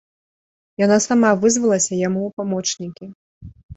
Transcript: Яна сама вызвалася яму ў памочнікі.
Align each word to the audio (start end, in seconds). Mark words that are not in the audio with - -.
Яна 0.83 0.95
сама 1.07 1.29
вызвалася 1.43 1.93
яму 2.07 2.21
ў 2.27 2.29
памочнікі. 2.41 3.05